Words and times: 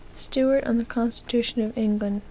Stuart 0.15 0.63
on 0.65 0.79
the 0.79 0.83
Constitution 0.83 1.61
of 1.61 1.77
England, 1.77 2.15
p. 2.15 2.19